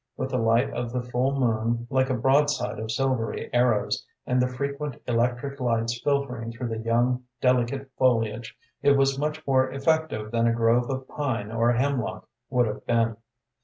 With 0.17 0.31
the 0.31 0.39
light 0.39 0.71
of 0.73 0.91
the 0.91 1.03
full 1.03 1.39
moon, 1.39 1.85
like 1.91 2.09
a 2.09 2.15
broadside 2.15 2.79
of 2.79 2.89
silvery 2.91 3.51
arrows, 3.53 4.03
and 4.25 4.41
the 4.41 4.47
frequent 4.47 4.99
electric 5.07 5.59
lights 5.59 6.01
filtering 6.01 6.51
through 6.51 6.69
the 6.69 6.79
young, 6.79 7.23
delicate 7.39 7.91
foliage, 7.99 8.57
it 8.81 8.93
was 8.97 9.19
much 9.19 9.45
more 9.45 9.69
effective 9.69 10.31
than 10.31 10.47
a 10.47 10.53
grove 10.53 10.89
of 10.89 11.07
pine 11.07 11.51
or 11.51 11.73
hemlock 11.73 12.27
would 12.49 12.65
have 12.65 12.83
been. 12.87 13.17